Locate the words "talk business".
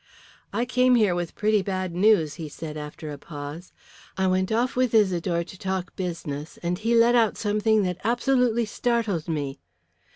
5.59-6.57